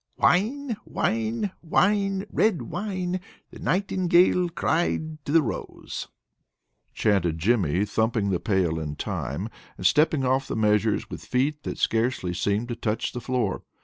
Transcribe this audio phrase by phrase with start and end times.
[0.17, 0.77] "Wine!
[0.83, 1.51] Wine!
[1.61, 2.25] Wine!
[2.31, 3.19] Red Wine!
[3.51, 6.07] The Nightingale cried to the rose,"
[6.91, 11.77] chanted Jimmy, thumping the pail in time, and stepping off the measures with feet that
[11.77, 13.61] scarcely seemed to touch the floor.